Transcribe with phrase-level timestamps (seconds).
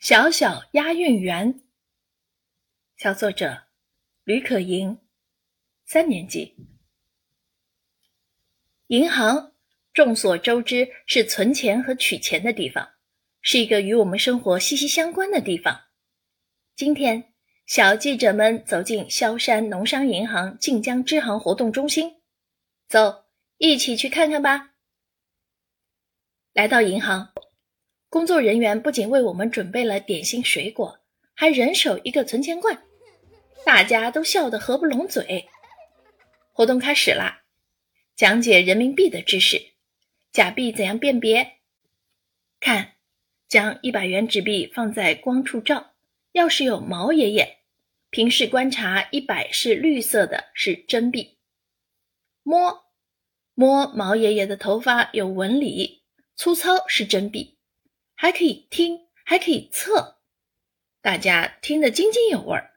[0.00, 1.60] 小小押运员，
[2.96, 3.64] 小作者
[4.24, 4.98] 吕可盈，
[5.84, 6.56] 三年级。
[8.86, 9.52] 银行
[9.92, 12.92] 众所周知是存钱和取钱的地方，
[13.42, 15.88] 是一个与我们生活息息相关的地方。
[16.74, 17.34] 今天，
[17.66, 22.22] 小记者们走进萧山农商银行晋江支行活动中心，
[22.88, 23.26] 走，
[23.58, 24.76] 一起去看看吧。
[26.54, 27.34] 来到银行。
[28.10, 30.98] 工作人员不仅为我们准备了点心、水果，
[31.32, 32.82] 还人手一个存钱罐，
[33.64, 35.48] 大家都笑得合不拢嘴。
[36.52, 37.44] 活动开始啦，
[38.16, 39.74] 讲解人民币的知识，
[40.32, 41.58] 假币怎样辨别？
[42.58, 42.94] 看，
[43.48, 45.92] 将一百元纸币放在光处照，
[46.32, 47.58] 要是有毛爷爷，
[48.10, 51.38] 平视观察，一百是绿色的，是真币。
[52.42, 52.86] 摸，
[53.54, 56.02] 摸毛爷爷的头发有纹理，
[56.34, 57.59] 粗糙是真币。
[58.22, 60.18] 还可以听，还可以测，
[61.00, 62.74] 大家听得津津有味儿。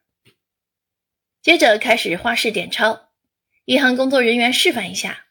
[1.42, 3.10] 接着开始花式点钞，
[3.66, 5.26] 银行工作人员示范一下，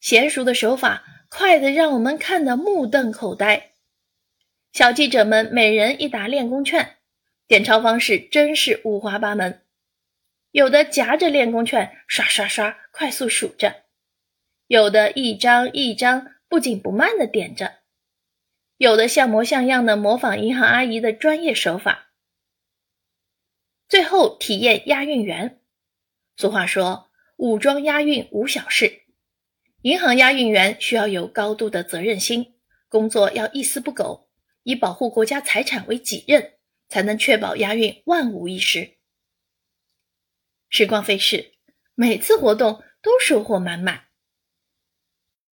[0.00, 3.72] 娴熟的手法，快的让我们看得目瞪口呆。
[4.72, 6.96] 小记者们每人一沓练功券，
[7.46, 9.66] 点钞方式真是五花八门，
[10.50, 13.84] 有的夹着练功券刷刷刷快速数着，
[14.66, 17.74] 有的一张一张不紧不慢的点着。
[18.78, 22.12] 有的像模像样的模仿银行阿姨的专业手法，
[23.88, 25.60] 最后体验押运员。
[26.36, 29.02] 俗话说：“武装押运无小事。”
[29.82, 32.54] 银行押运员需要有高度的责任心，
[32.88, 34.28] 工作要一丝不苟，
[34.62, 36.54] 以保护国家财产为己任，
[36.88, 38.98] 才能确保押运万无一失。
[40.68, 41.54] 时光飞逝，
[41.96, 44.07] 每次活动都收获满满。